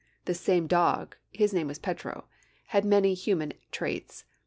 [0.25, 2.25] This same dog his name was Pedro
[2.69, 4.25] had many human traits.